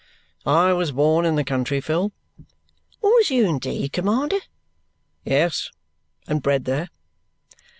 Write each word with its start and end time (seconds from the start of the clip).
"I 0.47 0.73
was 0.73 0.91
born 0.91 1.25
in 1.27 1.35
the 1.35 1.43
country, 1.43 1.79
Phil." 1.79 2.11
"Was 3.03 3.29
you 3.29 3.45
indeed, 3.47 3.93
commander?" 3.93 4.39
"Yes. 5.23 5.69
And 6.27 6.41
bred 6.41 6.65
there." 6.65 6.89